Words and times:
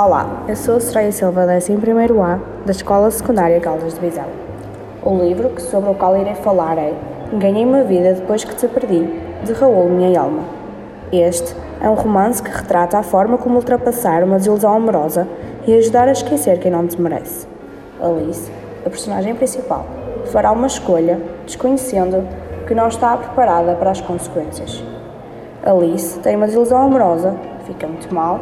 Olá, 0.00 0.44
eu 0.46 0.54
sou 0.54 0.76
a 0.76 0.80
Soraya 0.80 1.10
Silva, 1.10 1.44
da 1.44 1.54
1 1.54 2.22
A, 2.22 2.38
da 2.64 2.70
Escola 2.70 3.10
Secundária 3.10 3.58
Caldas 3.58 3.94
de 3.94 4.00
Vizela. 4.00 4.30
O 5.02 5.18
livro 5.18 5.60
sobre 5.60 5.90
o 5.90 5.94
qual 5.94 6.16
irei 6.16 6.36
falar 6.36 6.78
é 6.78 6.94
Ganhei 7.32 7.64
uma 7.64 7.82
vida 7.82 8.14
depois 8.14 8.44
que 8.44 8.54
te 8.54 8.68
perdi, 8.68 9.12
de 9.42 9.52
Raul 9.54 9.88
Minha 9.88 10.20
Alma. 10.20 10.44
Este 11.10 11.52
é 11.80 11.90
um 11.90 11.94
romance 11.94 12.40
que 12.40 12.48
retrata 12.48 12.96
a 12.96 13.02
forma 13.02 13.38
como 13.38 13.56
ultrapassar 13.56 14.22
uma 14.22 14.36
desilusão 14.36 14.72
amorosa 14.72 15.26
e 15.66 15.74
ajudar 15.74 16.06
a 16.06 16.12
esquecer 16.12 16.60
quem 16.60 16.70
não 16.70 16.86
te 16.86 17.00
merece. 17.00 17.48
Alice, 18.00 18.52
a 18.86 18.90
personagem 18.90 19.34
principal, 19.34 19.84
fará 20.26 20.52
uma 20.52 20.68
escolha 20.68 21.20
desconhecendo 21.44 22.24
que 22.68 22.74
não 22.74 22.86
está 22.86 23.16
preparada 23.16 23.74
para 23.74 23.90
as 23.90 24.00
consequências. 24.00 24.80
Alice 25.64 26.20
tem 26.20 26.36
uma 26.36 26.46
desilusão 26.46 26.82
amorosa, 26.82 27.34
fica 27.66 27.88
muito 27.88 28.14
mal 28.14 28.38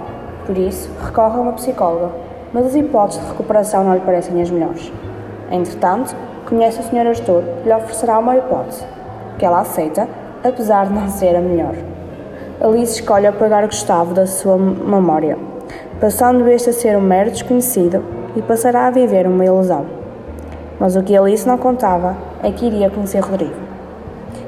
por 0.46 0.56
isso, 0.56 0.88
recorre 1.04 1.38
a 1.38 1.40
uma 1.40 1.52
psicóloga, 1.52 2.10
mas 2.52 2.66
as 2.66 2.74
hipóteses 2.76 3.20
de 3.20 3.28
recuperação 3.28 3.84
não 3.84 3.94
lhe 3.94 4.00
parecem 4.00 4.40
as 4.40 4.50
melhores. 4.50 4.92
Entretanto, 5.50 6.14
conhece 6.48 6.80
o 6.80 6.82
Sr. 6.84 7.08
Arthur 7.08 7.42
e 7.64 7.68
lhe 7.68 7.74
oferecerá 7.74 8.18
uma 8.18 8.36
hipótese, 8.36 8.84
que 9.38 9.44
ela 9.44 9.60
aceita, 9.60 10.08
apesar 10.44 10.86
de 10.86 10.92
não 10.92 11.08
ser 11.08 11.34
a 11.34 11.40
melhor. 11.40 11.74
Alice 12.60 13.00
escolhe 13.00 13.26
apagar 13.26 13.66
Gustavo 13.66 14.14
da 14.14 14.26
sua 14.26 14.56
memória, 14.56 15.36
passando 16.00 16.48
este 16.48 16.70
a 16.70 16.72
ser 16.72 16.96
um 16.96 17.02
mero 17.02 17.30
desconhecido 17.30 18.02
e 18.34 18.42
passará 18.42 18.86
a 18.86 18.90
viver 18.90 19.26
uma 19.26 19.44
ilusão. 19.44 19.84
Mas 20.78 20.94
o 20.94 21.02
que 21.02 21.16
Alice 21.16 21.46
não 21.46 21.58
contava 21.58 22.16
é 22.42 22.50
que 22.50 22.66
iria 22.66 22.90
conhecer 22.90 23.20
Rodrigo. 23.20 23.54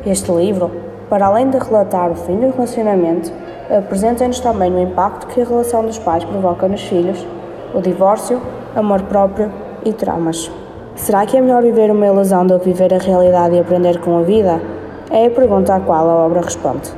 Este 0.07 0.31
livro, 0.31 0.71
para 1.11 1.27
além 1.27 1.51
de 1.51 1.59
relatar 1.59 2.11
o 2.11 2.15
fim 2.15 2.37
do 2.37 2.51
relacionamento, 2.51 3.33
apresenta-nos 3.71 4.41
também 4.41 4.73
o 4.73 4.81
impacto 4.81 5.27
que 5.27 5.41
a 5.41 5.45
relação 5.45 5.85
dos 5.85 5.99
pais 5.99 6.25
provoca 6.25 6.69
nos 6.69 6.83
filhos, 6.83 7.27
o 7.75 7.81
divórcio, 7.81 8.41
amor 8.75 9.03
próprio 9.03 9.53
e 9.85 9.93
traumas. 9.93 10.51
Será 10.97 11.25
que 11.27 11.37
é 11.37 11.41
melhor 11.41 11.63
viver 11.63 11.91
uma 11.91 12.07
ilusão 12.07 12.47
do 12.47 12.59
que 12.59 12.67
viver 12.67 12.93
a 12.93 12.99
realidade 12.99 13.55
e 13.55 13.61
aprender 13.61 14.01
com 14.01 14.19
a 14.19 14.23
vida? 14.23 14.61
É 15.11 15.27
a 15.27 15.31
pergunta 15.31 15.75
à 15.75 15.81
qual 15.81 16.09
a 16.09 16.27
obra 16.27 16.41
responde. 16.41 16.91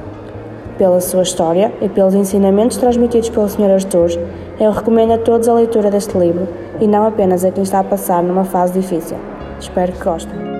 Pela 0.78 1.00
sua 1.00 1.22
história 1.22 1.72
e 1.82 1.88
pelos 1.88 2.14
ensinamentos 2.14 2.78
transmitidos 2.78 3.28
pelo 3.28 3.48
Sr. 3.48 3.72
Arthur, 3.72 4.10
eu 4.58 4.70
recomendo 4.70 5.12
a 5.12 5.18
todos 5.18 5.48
a 5.48 5.54
leitura 5.54 5.91
deste 5.91 6.16
livro 6.16 6.48
e 6.80 6.86
não 6.86 7.06
apenas 7.06 7.44
a 7.44 7.50
quem 7.50 7.62
está 7.62 7.80
a 7.80 7.84
passar 7.84 8.22
numa 8.22 8.44
fase 8.44 8.80
difícil. 8.80 9.18
Espero 9.58 9.92
que 9.92 10.02
gostem. 10.02 10.59